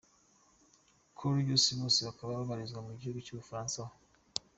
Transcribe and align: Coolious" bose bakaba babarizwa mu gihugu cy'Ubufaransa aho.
Coolious" 1.17 1.65
bose 1.79 1.99
bakaba 2.07 2.39
babarizwa 2.39 2.79
mu 2.87 2.91
gihugu 2.99 3.19
cy'Ubufaransa 3.25 3.77
aho. 3.83 3.95